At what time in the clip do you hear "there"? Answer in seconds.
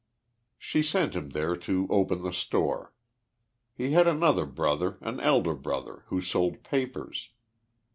1.29-1.55